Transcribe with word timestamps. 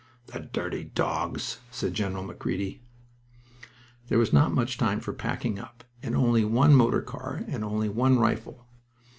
"The 0.25 0.39
dirty 0.39 0.83
dogs!" 0.85 1.59
said 1.69 1.93
General 1.93 2.23
Macready. 2.23 2.81
There 4.07 4.17
was 4.17 4.33
not 4.33 4.51
much 4.51 4.79
time 4.79 4.99
for 4.99 5.13
packing 5.13 5.59
up, 5.59 5.83
and 6.01 6.15
only 6.15 6.43
one 6.43 6.73
motor 6.73 7.03
car, 7.03 7.43
and 7.47 7.63
only 7.63 7.87
one 7.87 8.17
rifle. 8.17 8.65